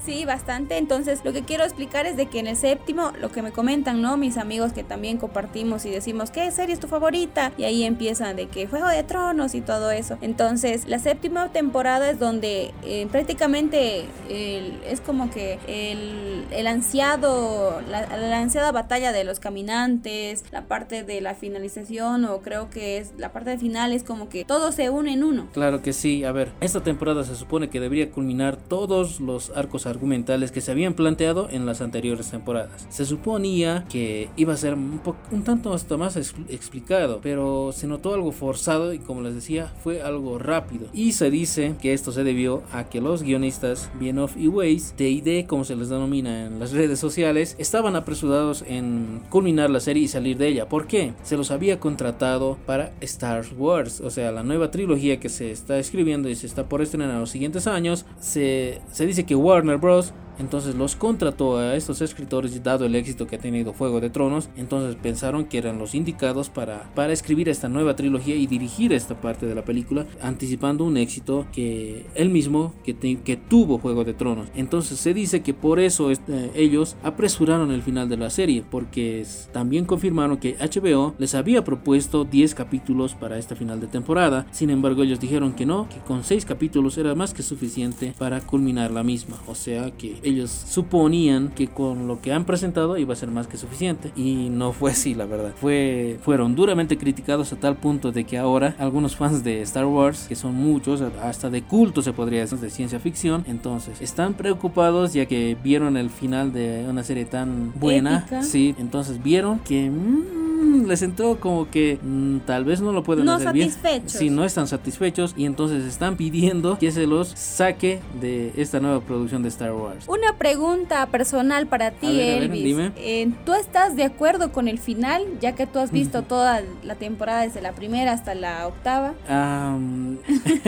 [0.05, 0.77] Sí, bastante.
[0.79, 4.01] Entonces, lo que quiero explicar es de que en el séptimo, lo que me comentan,
[4.01, 4.17] ¿no?
[4.17, 7.51] Mis amigos que también compartimos y decimos, ¿qué serie es tu favorita?
[7.55, 10.17] Y ahí empiezan de que Juego de Tronos y todo eso.
[10.21, 17.50] Entonces, la séptima temporada es donde eh, prácticamente el- es como que el, el ansiado,
[17.89, 23.13] la, la batalla de los caminantes, la parte de la finalización, o creo que es
[23.17, 25.47] la parte final, es como que todo se une en uno.
[25.53, 29.85] Claro que sí, a ver, esta temporada se supone que debería culminar todos los arcos
[29.85, 32.85] argumentales que se habían planteado en las anteriores temporadas.
[32.89, 34.99] Se suponía que iba a ser un,
[35.43, 40.01] tanto hasta más ex- explicado, pero se notó algo forzado y como les decía, fue
[40.01, 40.87] algo rápido.
[40.93, 45.45] Y se dice que esto se debió a que los guionistas Bienoff y Weiss, D&D
[45.47, 50.07] como se les denomina en las redes sociales, estaban apresurados en culminar la serie y
[50.07, 50.69] salir de ella.
[50.69, 51.13] ¿Por qué?
[51.23, 55.77] Se los había contratado para Star Wars, o sea, la nueva trilogía que se está
[55.79, 58.05] escribiendo y se está por estrenar en los siguientes años.
[58.19, 60.13] Se, se dice que Warner Bros.
[60.39, 64.49] Entonces los contrató a estos escritores dado el éxito que ha tenido Juego de Tronos.
[64.55, 69.21] Entonces pensaron que eran los indicados para, para escribir esta nueva trilogía y dirigir esta
[69.21, 74.03] parte de la película, anticipando un éxito que él mismo que, te- que tuvo Juego
[74.03, 74.47] de Tronos.
[74.55, 79.25] Entonces se dice que por eso este, ellos apresuraron el final de la serie, porque
[79.51, 84.45] también confirmaron que HBO les había propuesto 10 capítulos para esta final de temporada.
[84.51, 88.41] Sin embargo, ellos dijeron que no, que con 6 capítulos era más que suficiente para
[88.41, 89.37] culminar la misma.
[89.47, 93.47] O sea que ellos suponían que con lo que han presentado iba a ser más
[93.47, 94.11] que suficiente.
[94.15, 95.53] Y no fue así, la verdad.
[95.59, 100.25] Fue, fueron duramente criticados a tal punto de que ahora algunos fans de Star Wars,
[100.27, 105.13] que son muchos, hasta de culto se podría decir, de ciencia ficción, entonces están preocupados
[105.13, 108.19] ya que vieron el final de una serie tan buena.
[108.19, 108.43] Épica.
[108.43, 109.89] Sí, entonces vieron que...
[109.89, 113.69] mm, mm, les entró como que mm, tal vez no lo pueden No hacer bien.
[113.71, 114.11] satisfechos.
[114.11, 119.01] Sí, no están satisfechos y entonces están pidiendo que se los saque de esta nueva
[119.01, 120.05] producción de Star Wars.
[120.07, 122.63] Una pregunta personal para ti, ver, ver, Elvis.
[122.63, 122.91] dime.
[122.95, 126.95] Eh, ¿Tú estás de acuerdo con el final, ya que tú has visto toda la
[126.95, 129.13] temporada desde la primera hasta la octava?
[129.27, 130.17] Am,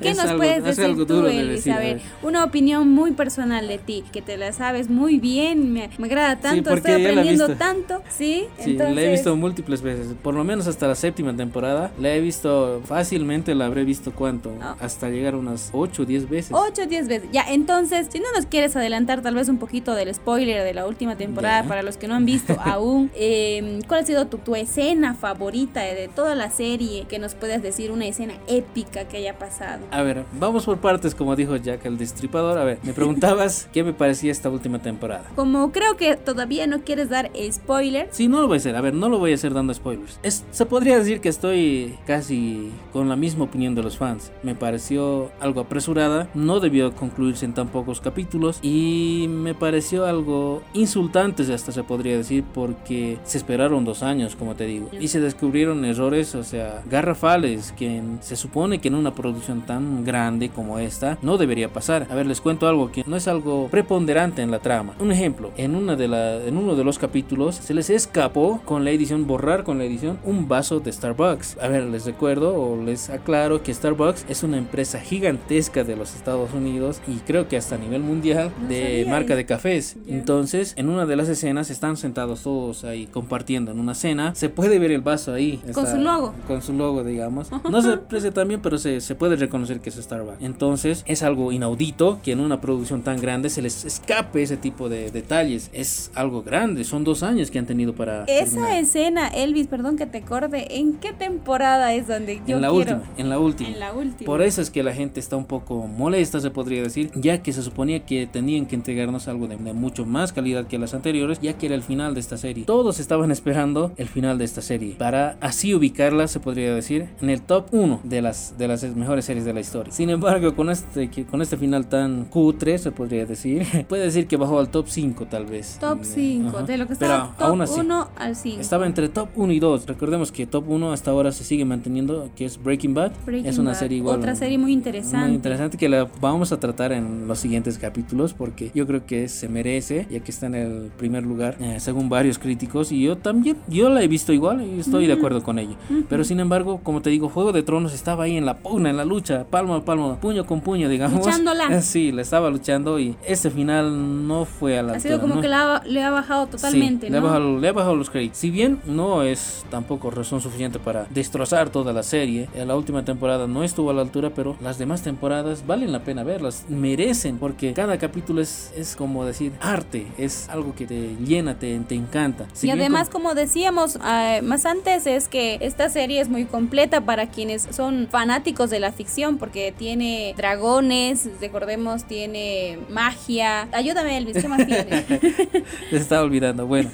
[0.00, 1.56] ¿Qué nos algo- puedes es decir tú, de Elvis?
[1.56, 2.02] decir, a a ver, ver.
[2.22, 6.36] una opinión muy personal de ti, que te la sabes muy bien, me, me agrada
[6.40, 8.44] tanto, porque estoy aprendiendo tanto, ¿sí?
[8.58, 11.90] Sí, la he visto múltiples veces, por lo menos hasta la séptima temporada.
[12.00, 14.76] La he visto fácilmente, la habré visto cuánto, Ah.
[14.80, 16.50] hasta llegar unas 8 o 10 veces.
[16.52, 17.28] 8 o 10 veces.
[17.32, 20.86] Ya, entonces, si no nos quieres adelantar tal vez un poquito del spoiler de la
[20.86, 24.54] última temporada para los que no han visto aún, eh, ¿cuál ha sido tu, tu
[24.56, 27.04] escena favorita de, de toda la serie?
[27.08, 29.84] Que nos puedas decir una escena épica que haya pasado.
[29.90, 32.58] A ver, vamos por partes, como dijo Jack el Destripador.
[32.58, 35.24] A ver, me preguntabas qué me parecía esta última temporada.
[35.34, 38.76] Como creo que todavía no quieres dar spoiler, Sí, no lo voy a hacer.
[38.76, 40.18] A ver, no lo voy a hacer dando spoilers.
[40.50, 44.32] Se podría decir que estoy casi con la misma opinión de los fans.
[44.42, 50.62] Me pareció algo apresurada, no debió concluirse en tan pocos capítulos y me pareció algo
[50.74, 55.20] insultante, hasta se podría decir, porque se esperaron dos años, como te digo, y se
[55.20, 60.78] descubrieron errores, o sea, garrafales, que se supone que en una producción tan grande como
[60.78, 62.06] esta no debería pasar.
[62.10, 64.94] A ver, les cuento algo que no es algo preponderante en la trama.
[64.98, 68.84] Un ejemplo, en, una de la, en uno de los capítulos se les escapó con
[68.84, 71.58] la edición, borrar con la edición, un vaso de Starbucks.
[71.60, 76.14] A ver, les recuerdo o les aclaro que Starbucks es una empresa gigantesca de los
[76.14, 79.96] Estados Unidos y creo que hasta a nivel mundial No de sabía marca de cafés.
[80.06, 80.14] Ya.
[80.14, 84.34] Entonces, en una de las escenas están sentados todos ahí compartiendo en una cena.
[84.34, 85.60] Se puede ver el vaso ahí.
[85.72, 86.34] Con su logo.
[86.46, 87.48] Con su logo, digamos.
[87.70, 90.42] No se aprecia también, pero se, se puede reconocer que es Starbucks.
[90.42, 94.88] Entonces, es algo inaudito que en una producción tan grande se les escape ese tipo
[94.88, 95.68] de detalles.
[95.74, 96.84] Es algo grande.
[96.84, 98.24] Son dos años que han tenido para.
[98.24, 98.72] esa terminar.
[98.82, 102.96] escena, Elvis, perdón que te corte, ¿en qué temporada es donde yo en la quiero?
[102.96, 103.68] última, en la última.
[103.70, 104.26] En la última.
[104.26, 107.52] Por eso es que la gente está un poco molesta, se podría decir, ya que
[107.52, 111.40] se suponía que tenían que entregarnos algo de, de mucho más calidad que las anteriores,
[111.40, 112.64] ya que era el final de esta serie.
[112.64, 117.28] Todos estaban esperando el final de esta serie, para así ubicarla, se podría decir, en
[117.30, 119.92] el top 1 de las, de las mejores series de la historia.
[119.92, 124.36] Sin embargo, con este, con este final tan cutre, se podría decir, puede decir que
[124.36, 125.78] bajó al top 5 tal vez.
[125.80, 126.62] Top Mm, 5, ajá.
[126.66, 128.60] de lo que Pero aún top así, 1 al 5.
[128.60, 129.86] Estaba entre top 1 y 2.
[129.86, 133.12] Recordemos que top 1 hasta ahora se sigue manteniendo, que es Breaking Bad.
[133.26, 134.18] Breaking es una Bad, serie igual.
[134.18, 135.26] Otra serie muy interesante.
[135.26, 139.28] Muy interesante que la vamos a tratar en los siguientes capítulos porque yo creo que
[139.28, 142.92] se merece, ya que está en el primer lugar, eh, según varios críticos.
[142.92, 145.76] Y yo también, yo la he visto igual y estoy de acuerdo con ella.
[146.08, 148.96] Pero sin embargo, como te digo, Juego de Tronos estaba ahí en la pugna, en
[148.96, 151.24] la lucha, palmo a palmo, puño con puño, digamos.
[151.24, 151.82] Luchándola.
[151.88, 155.16] Sí, la estaba luchando y este final no fue a la altura.
[155.16, 155.40] sido como ¿no?
[155.40, 157.26] que le ha, le ha bajado totalmente, Sí, le, ha ¿no?
[157.26, 158.38] bajado, le ha bajado los créditos.
[158.38, 163.04] Si bien no es tampoco razón suficiente para destrozar toda la serie, eh, la última
[163.04, 167.38] temporada no estuvo a la altura, pero las demás temporadas valen la pena verlas, merecen,
[167.38, 171.94] porque cada capítulo es, es como decir arte, es algo que te llena, te, te
[171.94, 172.46] encanta.
[172.52, 176.44] Si y además, como- como decíamos ah, más antes, es que esta serie es muy
[176.44, 183.68] completa para quienes son fanáticos de la ficción, porque tiene dragones, recordemos, tiene magia.
[183.72, 184.97] Ayúdame, Elvis, ¿qué más tiene?
[185.90, 186.66] Se estaba olvidando.
[186.66, 186.90] Bueno,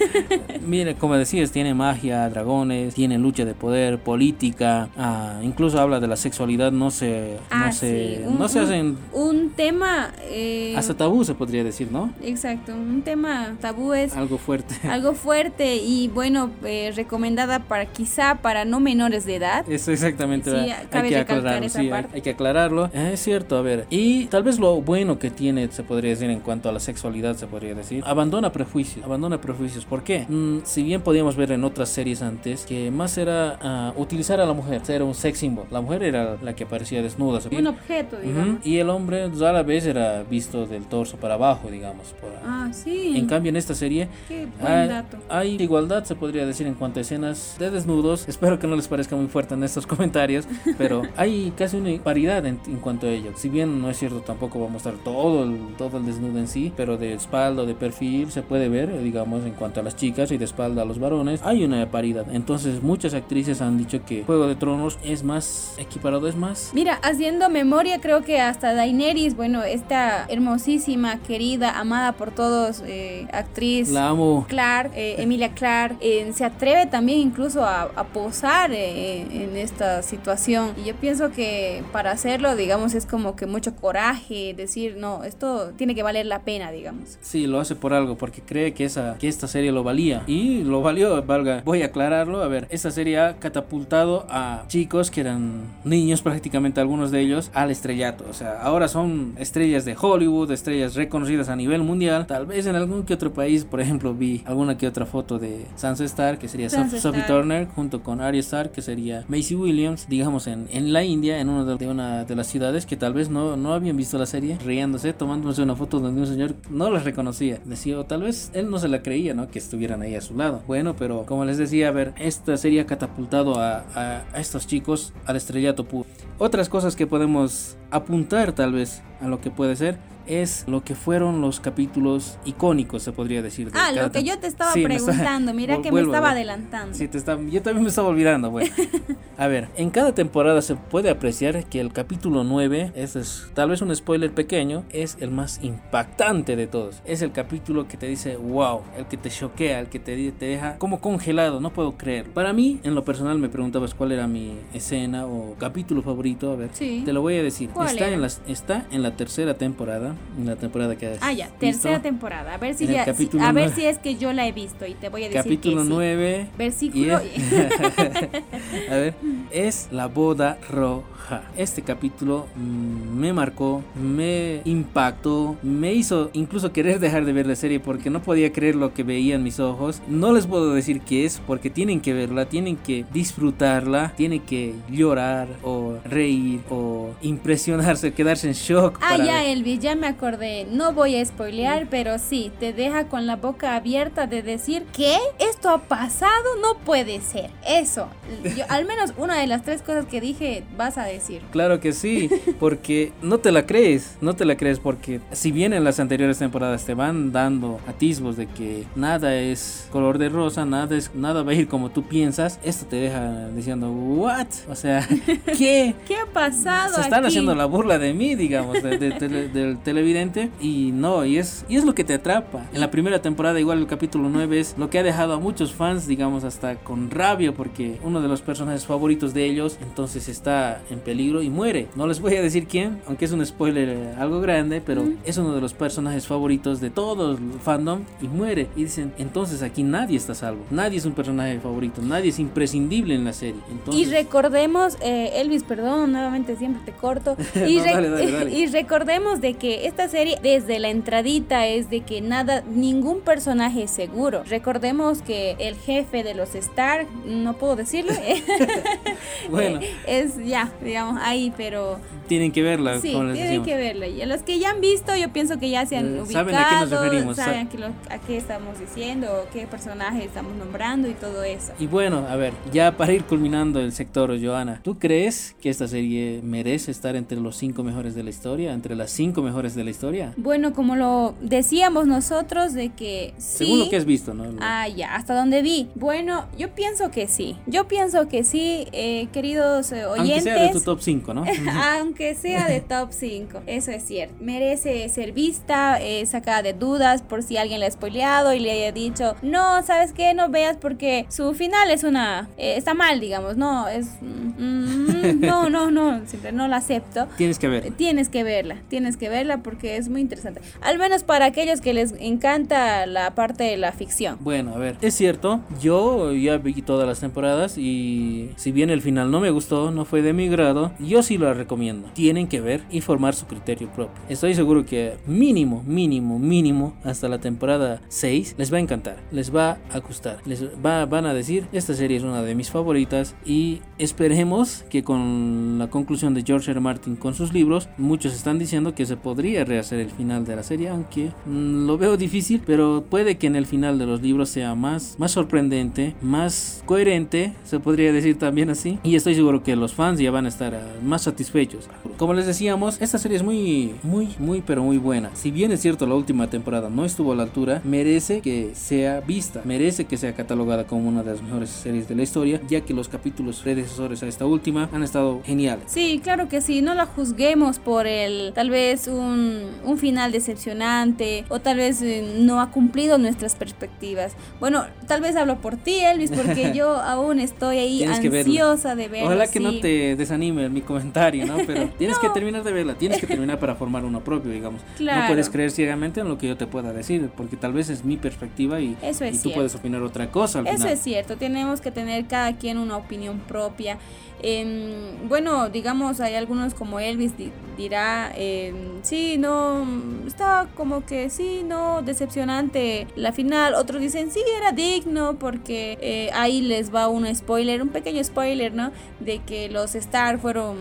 [0.66, 6.06] mire, como decías, tiene magia, dragones, tiene lucha de poder, política, ah, incluso habla de
[6.08, 10.12] la sexualidad, no se, Ah, no se, sí, un- no se un- hacen Un tema.
[10.22, 12.12] eh, hasta tabú se podría decir, ¿no?
[12.22, 14.74] Exacto, un tema tabú es Algo fuerte.
[14.88, 19.64] algo fuerte y bueno, eh, recomendada para quizá para no menores de edad.
[19.68, 20.50] Eso exactamente.
[20.50, 20.56] Sí,
[20.92, 21.68] hay que aclararlo.
[21.68, 22.90] sí, hay- hay que aclararlo.
[22.92, 23.86] Es cierto, a ver.
[23.90, 27.36] Y tal vez lo bueno que tiene, se podría decir, en cuanto a la sexualidad,
[27.36, 27.93] se podría decir.
[28.04, 29.04] Abandona prejuicios.
[29.04, 29.84] Abandona prejuicios.
[29.84, 30.26] ¿Por qué?
[30.28, 34.46] Mm, si bien podíamos ver en otras series antes que más era ah, utilizar a
[34.46, 35.66] la mujer, ser un sex symbol.
[35.70, 37.40] La mujer era la que aparecía desnuda.
[37.50, 38.64] Un objeto, digamos.
[38.66, 42.08] Y el hombre a la vez era visto del torso para abajo, digamos.
[42.20, 43.14] por- Ah, sí.
[43.16, 45.18] En cambio, en esta serie Qué buen hay, dato.
[45.28, 48.28] hay igualdad, se podría decir, en cuanto a escenas de desnudos.
[48.28, 50.46] Espero que no les parezca muy fuerte en estos comentarios,
[50.78, 53.32] pero hay casi una paridad en, en cuanto a ello.
[53.36, 56.48] Si bien no es cierto, tampoco va a mostrar todo el, todo el desnudo en
[56.48, 60.30] sí, pero de espalda de perfil se puede ver, digamos, en cuanto a las chicas
[60.32, 62.24] y de espalda a los varones, hay una paridad.
[62.32, 66.94] Entonces, muchas actrices han dicho que Juego de Tronos es más equiparado, es más Mira,
[67.02, 73.90] haciendo memoria, creo que hasta Daenerys, bueno, esta hermosísima, querida, amada por todos, eh, actriz
[73.90, 74.46] La amo.
[74.48, 80.02] Clark, eh, Emilia Clark, eh, se atreve también incluso a, a posar eh, en esta
[80.02, 80.72] situación.
[80.82, 85.72] Y yo pienso que para hacerlo, digamos, es como que mucho coraje, decir, no, esto
[85.76, 87.18] tiene que valer la pena, digamos.
[87.20, 90.22] Sí, lo hace por algo, porque cree que esa que esta serie lo valía.
[90.26, 92.42] Y lo valió valga, voy a aclararlo.
[92.42, 97.50] A ver, esta serie ha catapultado a chicos que eran niños prácticamente algunos de ellos
[97.54, 98.24] al estrellato.
[98.28, 102.26] O sea, ahora son estrellas de Hollywood, estrellas reconocidas a nivel mundial.
[102.26, 105.66] Tal vez en algún que otro país, por ejemplo, vi alguna que otra foto de
[105.76, 107.40] Sansa Stark, que sería Sansa Sophie Stark.
[107.40, 111.48] Turner, junto con Arya Stark, que sería Macy Williams, digamos en, en la India, en
[111.48, 114.26] una de, de una de las ciudades que tal vez no, no habían visto la
[114.26, 117.53] serie, riéndose, tomándose una foto donde un señor no las reconocía.
[117.64, 119.48] Decía, o tal vez él no se la creía, ¿no?
[119.48, 120.62] Que estuvieran ahí a su lado.
[120.66, 123.84] Bueno, pero como les decía, a ver, esta serie ha catapultado a-
[124.32, 126.06] a estos chicos al estrellato puro.
[126.38, 130.94] Otras cosas que podemos apuntar tal vez a lo que puede ser es lo que
[130.94, 133.70] fueron los capítulos icónicos, se podría decir.
[133.70, 136.94] de Ah, lo que yo te estaba Sí, está- preguntando, mira que me estaba adelantando.
[136.96, 138.70] Sí, te está- yo también me estaba olvidando, bueno.
[139.36, 143.70] A ver, en cada temporada se puede apreciar que el capítulo 9, ese es tal
[143.70, 147.02] vez un spoiler pequeño, es el más impactante de todos.
[147.04, 150.46] Es el capítulo que te dice, wow, el que te choquea, el que te, te
[150.46, 152.26] deja como congelado, no puedo creer.
[152.30, 156.52] Para mí, en lo personal, me preguntabas cuál era mi escena o capítulo favorito.
[156.52, 157.02] A ver, Sí.
[157.04, 157.70] te lo voy a decir.
[157.70, 158.14] ¿Cuál Está era?
[158.14, 161.58] en, las, está en la tercera temporada, en la temporada que has Ah, ya, visto.
[161.60, 162.54] tercera temporada.
[162.54, 164.94] A ver si ya, si- a ver si es que yo la he visto y
[164.94, 165.88] te voy a decir Capítulo que sí.
[165.90, 166.46] 9.
[166.58, 167.16] Versículo.
[168.90, 169.14] a ver,
[169.50, 171.42] es la boda roja.
[171.56, 177.56] Este capítulo mm, me marcó, me impactó, me hizo incluso querer dejar de ver la
[177.56, 180.02] serie porque no podía creer lo que veía en mis ojos.
[180.06, 184.74] No les puedo decir qué es porque tienen que verla, tienen que disfrutarla, tienen que
[184.90, 188.98] llorar o reír o impresionarse, quedarse en shock.
[189.00, 189.48] Ah, para ya, ver.
[189.56, 190.66] Elvis, ya me acordé.
[190.70, 195.18] No voy a spoilear, pero sí, te deja con la boca abierta de decir, ¿qué?
[195.64, 196.44] ¿Esto ha pasado?
[196.60, 197.48] No puede ser.
[197.66, 198.08] Eso.
[198.54, 201.40] Yo, al menos una de las tres cosas que dije, vas a decir.
[201.52, 202.28] Claro que sí,
[202.60, 206.36] porque no te la crees, no te la crees porque si bien en las anteriores
[206.38, 211.42] temporadas te van dando atisbos de que nada es color de rosa, nada es nada
[211.42, 215.08] va a ir como tú piensas, esto te deja diciendo what, o sea,
[215.56, 215.94] ¿qué?
[216.06, 217.28] ¿Qué ha pasado Se están aquí?
[217.28, 221.64] haciendo la burla de mí, digamos, de- de tele- del televidente y no, y es
[221.70, 222.66] y es lo que te atrapa.
[222.74, 225.53] En la primera temporada igual el capítulo 9 es lo que ha dejado a muchos
[225.72, 230.80] fans, digamos, hasta con rabia porque uno de los personajes favoritos de ellos entonces está
[230.90, 231.88] en peligro y muere.
[231.96, 235.38] No les voy a decir quién, aunque es un spoiler eh, algo grande, pero es
[235.38, 238.68] uno de los personajes favoritos de todo el fandom y muere.
[238.76, 240.64] Y dicen, entonces aquí nadie está salvo.
[240.70, 243.60] Nadie es un personaje favorito, nadie es imprescindible en la serie.
[243.70, 247.36] Entonces, Y recordemos, eh, Elvis, perdón, nuevamente siempre te corto.
[247.66, 248.50] Y, No, re- dale, dale, dale.
[248.58, 253.84] y recordemos de que esta serie, desde la entradita, es de que nada, ningún personaje
[253.84, 254.42] es seguro.
[254.48, 258.42] Recordemos que el jefe de los Stark, no puedo decirlo, eh,
[259.50, 263.00] bueno, es ya, digamos, ahí, pero tienen que verla.
[263.00, 264.06] sí, tienen que verla.
[264.06, 266.54] Y los que ya han visto, yo pienso que ya se han Eh, ubicado, saben
[266.54, 270.24] a qué nos referimos, sa- saben a qué, lo- a qué estamos diciendo, qué personaje
[270.24, 271.72] estamos nombrando y todo eso.
[271.78, 275.86] Y bueno, a ver, ya para ir culminando el sector, Joana, ¿tú crees que esta
[275.86, 278.72] serie merece estar entre los cinco mejores de la historia?
[278.72, 280.32] ¿Entre las cinco mejores de la historia?
[280.36, 283.64] Bueno, como lo decíamos nosotros de que sí.
[283.64, 284.44] Según lo que has visto, ¿no?
[284.60, 285.88] Ah, ya, hasta donde vi.
[285.94, 287.56] Bueno, yo pienso que sí.
[287.66, 290.44] Yo pienso que sí, eh, queridos eh, Aunque oyentes.
[290.44, 291.44] sea de tu top 5, ¿no?
[291.98, 294.34] Aunque sea de top 5, eso es cierto.
[294.40, 298.70] Merece ser vista, eh, sacada de dudas por si alguien le ha spoileado y le
[298.70, 300.34] haya dicho, no, ¿sabes qué?
[300.34, 302.48] No veas porque su final es una...
[302.56, 304.06] está mal, digamos, no, es...
[304.20, 307.26] mm, mm, no, no, no, siempre no la acepto.
[307.36, 307.92] Tienes que ver.
[307.92, 310.60] Tienes que verla, tienes que verla porque es muy interesante.
[310.80, 314.38] Al menos para aquellos que les encanta la parte de la ficción.
[314.40, 319.02] Bueno, a ver, es cierto, yo ya vi todas las temporadas y si bien el
[319.02, 322.08] final no me gustó, no fue de mi grado, yo sí lo recomiendo.
[322.14, 324.22] Tienen que ver y formar su criterio propio.
[324.28, 329.54] Estoy seguro que mínimo, mínimo, mínimo, hasta la temporada 6 les va a encantar, les
[329.54, 333.34] va a gustar, les va, van a decir, esta serie es una de mis favoritas
[333.44, 336.74] y esperemos que con la conclusión de George R.
[336.74, 336.80] R.
[336.80, 340.62] Martin con sus libros, muchos están diciendo que se podría rehacer el final de la
[340.62, 344.48] serie, aunque mm, lo veo difícil, pero puede que en el final de los libros
[344.48, 349.76] sea más, más sorprendente, más coherente, se podría decir también así, y estoy seguro que
[349.76, 351.88] los fans ya van a estar ah, más satisfechos.
[352.16, 355.30] Como les decíamos, esta serie es muy, muy, muy, pero muy buena.
[355.34, 359.20] Si bien es cierto la última temporada no estuvo a la altura, merece que sea
[359.20, 362.80] vista, merece que sea catalogada como una de las mejores series de la historia, ya
[362.82, 365.84] que los capítulos predecesores a esta última han estado geniales.
[365.88, 371.44] Sí, claro que sí, no la juzguemos por el tal vez un, un final decepcionante
[371.48, 374.32] o tal vez eh, no ha cumplido nuestras perspectivas.
[374.60, 378.38] Bueno, tal vez hablo por ti, Elvis, porque yo aún estoy ahí Tienes verla.
[378.40, 379.26] ansiosa de verlo.
[379.26, 381.56] Ojalá que no te desanime mi comentario, ¿no?
[381.66, 384.80] Pero tienes que terminar de verla, tienes que terminar para formar uno propio, digamos.
[384.82, 385.26] No Claro.
[385.28, 388.16] puedes creer ciegamente en lo que yo te pueda decir, porque tal vez es mi
[388.16, 390.92] perspectiva y, Eso es y tú puedes opinar otra cosa al Eso final.
[390.92, 393.98] es cierto, tenemos que tener cada quien una opinión propia.
[394.46, 399.86] Em, bueno, digamos, hay algunos como Elvis di- dirá, em, sí, no,
[400.26, 403.74] está como que sí, no, decepcionante la final.
[403.74, 408.72] Otros dicen, sí, era digno porque eh, ahí les va un spoiler, un pequeño spoiler,
[408.72, 408.92] ¿no?
[409.20, 410.76] De que los Star fueron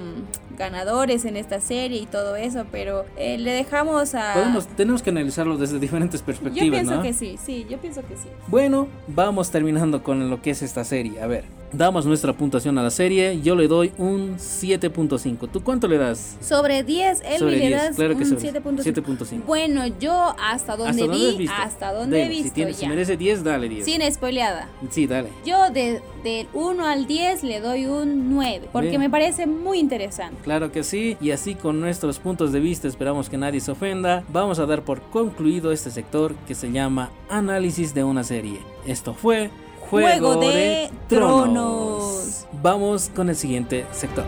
[0.58, 4.34] ganadores en esta serie y todo eso, pero eh, le dejamos a...
[4.34, 7.02] Podemos, tenemos que analizarlo desde diferentes Yo perspectivas, pienso ¿no?
[7.02, 8.28] que sí, sí, yo pienso que sí.
[8.48, 11.22] Bueno, vamos terminando con lo que es esta serie.
[11.22, 13.42] A ver, damos nuestra puntuación a la serie.
[13.42, 15.50] Yo le doy un 7.5.
[15.52, 16.38] ¿Tú cuánto le das?
[16.42, 18.84] Sobre 10, Elvi Sobre le 10, das claro un sobre 7.5.
[19.04, 19.44] 7.5.
[19.46, 22.82] Bueno, yo hasta donde ¿Hasta dónde has vi, hasta donde he visto Si, tiene- si
[22.84, 22.90] ya.
[22.90, 23.86] merece 10, dale 10.
[23.86, 24.70] Sin spoileada.
[24.90, 25.30] Sí, dale.
[25.46, 29.02] Yo de, del 1 al 10 le doy un 9, porque Bien.
[29.02, 30.38] me parece muy interesante.
[30.44, 34.24] Claro que sí, y así con nuestros puntos de vista esperamos que nadie se ofenda.
[34.32, 38.60] Vamos a dar por concluido este sector que se llama análisis de una serie.
[38.86, 39.50] Esto fue
[39.94, 42.48] Juego, Juego de Tronos.
[42.64, 44.26] Vamos con el siguiente sector.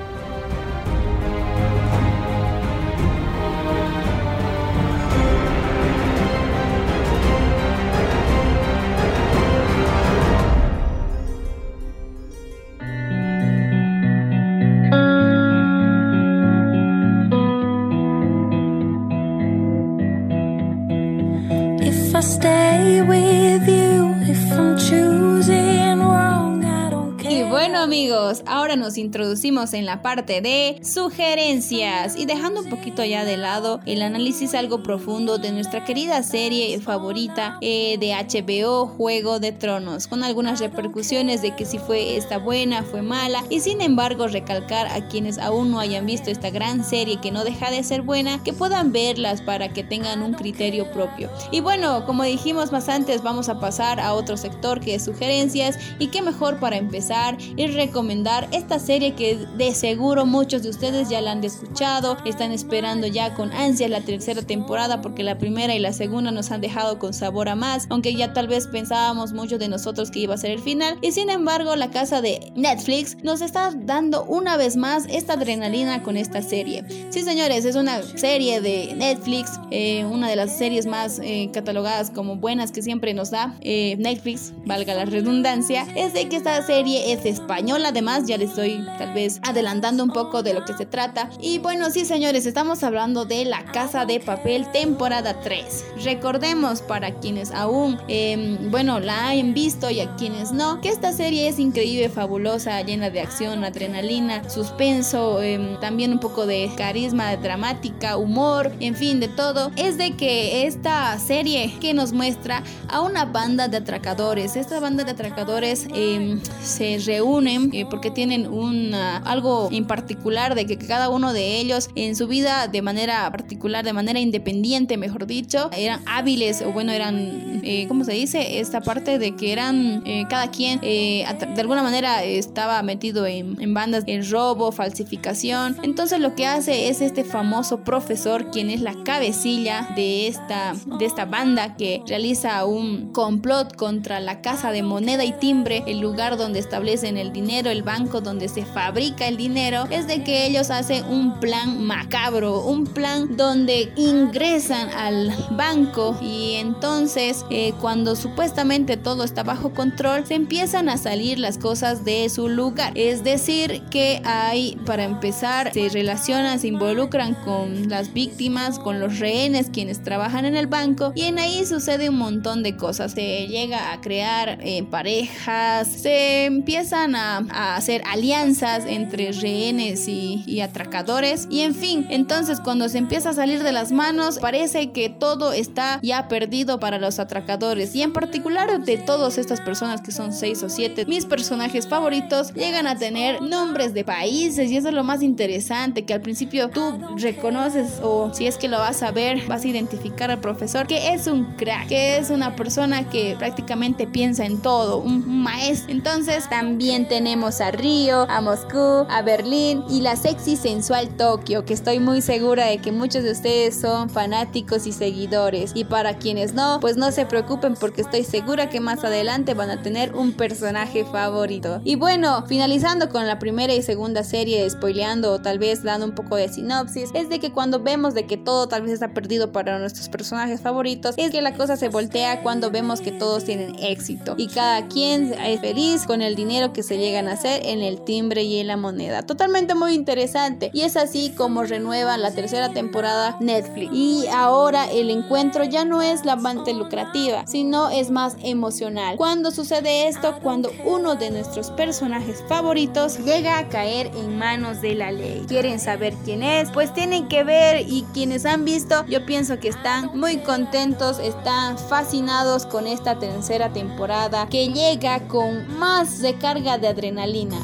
[28.75, 34.01] Nos introducimos en la parte de sugerencias y dejando un poquito ya de lado el
[34.01, 40.23] análisis algo profundo de nuestra querida serie favorita eh, de HBO, Juego de Tronos, con
[40.23, 45.07] algunas repercusiones de que si fue esta buena, fue mala y sin embargo recalcar a
[45.07, 48.53] quienes aún no hayan visto esta gran serie que no deja de ser buena, que
[48.53, 51.29] puedan verlas para que tengan un criterio propio.
[51.51, 55.77] Y bueno, como dijimos más antes, vamos a pasar a otro sector que es sugerencias
[55.99, 61.07] y qué mejor para empezar y recomendar esta serie que de seguro muchos de ustedes
[61.07, 65.75] ya la han escuchado, están esperando ya con ansias la tercera temporada porque la primera
[65.75, 69.33] y la segunda nos han dejado con sabor a más, aunque ya tal vez pensábamos
[69.33, 72.51] muchos de nosotros que iba a ser el final y sin embargo la casa de
[72.55, 76.83] Netflix nos está dando una vez más esta adrenalina con esta serie.
[77.11, 82.09] Sí señores, es una serie de Netflix, eh, una de las series más eh, catalogadas
[82.09, 86.59] como buenas que siempre nos da eh, Netflix, valga la redundancia, es de que esta
[86.65, 90.73] serie es española además, ya les estoy tal vez adelantando un poco de lo que
[90.73, 91.29] se trata.
[91.41, 95.85] Y bueno, sí señores, estamos hablando de La Casa de Papel temporada 3.
[96.05, 101.11] Recordemos para quienes aún, eh, bueno, la hayan visto y a quienes no, que esta
[101.11, 107.35] serie es increíble, fabulosa, llena de acción, adrenalina, suspenso, eh, también un poco de carisma,
[107.35, 109.71] dramática, humor, en fin, de todo.
[109.75, 115.03] Es de que esta serie que nos muestra a una banda de atracadores, esta banda
[115.03, 121.09] de atracadores eh, se reúnen eh, porque tienen una, algo en particular de que cada
[121.09, 126.01] uno de ellos en su vida de manera particular, de manera independiente, mejor dicho, eran
[126.05, 128.59] hábiles o bueno, eran, eh, ¿cómo se dice?
[128.59, 131.25] Esta parte de que eran eh, cada quien eh,
[131.55, 135.77] de alguna manera estaba metido en, en bandas en robo, falsificación.
[135.83, 141.05] Entonces lo que hace es este famoso profesor quien es la cabecilla de esta, de
[141.05, 146.37] esta banda que realiza un complot contra la casa de moneda y timbre, el lugar
[146.37, 150.69] donde establecen el dinero, el banco donde se fabrica el dinero, es de que ellos
[150.69, 158.97] hacen un plan macabro, un plan donde ingresan al banco y entonces eh, cuando supuestamente
[158.97, 162.91] todo está bajo control, se empiezan a salir las cosas de su lugar.
[162.95, 169.19] Es decir, que hay, para empezar, se relacionan, se involucran con las víctimas, con los
[169.19, 173.13] rehenes, quienes trabajan en el banco y en ahí sucede un montón de cosas.
[173.13, 180.61] Se llega a crear eh, parejas, se empiezan a, a hacer alianzas entre rehenes y,
[180.61, 181.47] atracadores.
[181.51, 185.51] Y en fin, entonces cuando se empieza a salir de las manos parece que todo
[185.51, 187.93] está ya perdido para los atracadores.
[187.93, 192.53] Y en particular de todas estas personas que son seis o siete, mis personajes favoritos
[192.53, 194.71] llegan a tener nombres de países.
[194.71, 198.69] Y eso es lo más interesante que al principio tú reconoces o si es que
[198.69, 202.29] lo vas a ver vas a identificar al profesor que es un crack, que es
[202.29, 205.91] una persona que prácticamente piensa en todo, un, maestro.
[205.91, 207.71] Entonces también tenemos a
[208.05, 212.91] A Moscú, a Berlín y la sexy sensual Tokio, que estoy muy segura de que
[212.91, 215.71] muchos de ustedes son fanáticos y seguidores.
[215.73, 219.71] Y para quienes no, pues no se preocupen porque estoy segura que más adelante van
[219.71, 221.81] a tener un personaje favorito.
[221.83, 226.13] Y bueno, finalizando con la primera y segunda serie, spoileando o tal vez dando un
[226.13, 229.51] poco de sinopsis, es de que cuando vemos de que todo tal vez está perdido
[229.51, 233.75] para nuestros personajes favoritos, es que la cosa se voltea cuando vemos que todos tienen
[233.79, 237.81] éxito y cada quien es feliz con el dinero que se llegan a hacer en
[237.81, 239.23] el timbre y en la moneda.
[239.23, 243.91] Totalmente muy interesante y es así como renueva la tercera temporada Netflix.
[243.93, 249.17] Y ahora el encuentro ya no es la parte lucrativa, sino es más emocional.
[249.17, 254.95] Cuando sucede esto, cuando uno de nuestros personajes favoritos llega a caer en manos de
[254.95, 255.45] la ley.
[255.47, 256.71] ¿Quieren saber quién es?
[256.71, 261.77] Pues tienen que ver y quienes han visto, yo pienso que están muy contentos, están
[261.77, 267.57] fascinados con esta tercera temporada que llega con más recarga de adrenalina.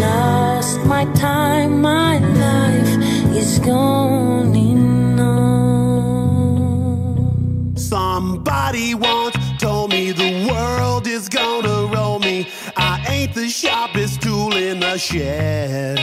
[0.00, 2.92] Lost my time, my life
[3.36, 4.98] is gone enough.
[7.78, 12.48] Somebody once told me the world is gonna roll me.
[12.78, 15.99] I ain't the sharpest tool in the shed.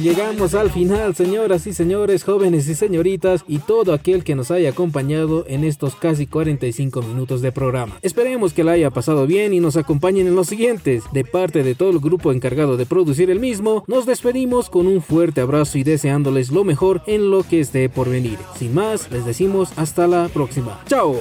[0.00, 4.70] Llegamos al final, señoras y señores, jóvenes y señoritas, y todo aquel que nos haya
[4.70, 7.98] acompañado en estos casi 45 minutos de programa.
[8.02, 11.04] Esperemos que la haya pasado bien y nos acompañen en los siguientes.
[11.12, 15.02] De parte de todo el grupo encargado de producir el mismo, nos despedimos con un
[15.02, 18.38] fuerte abrazo y deseándoles lo mejor en lo que esté por venir.
[18.58, 20.80] Sin más, les decimos hasta la próxima.
[20.86, 21.16] ¡Chao!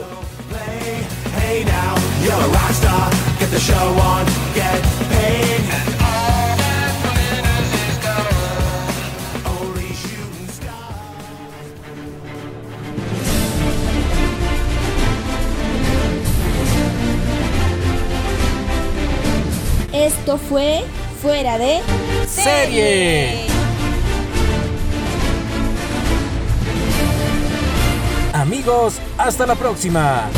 [20.06, 20.84] Esto fue
[21.24, 21.82] Fuera de
[22.28, 23.48] Serie.
[28.32, 30.30] Amigos, hasta la próxima.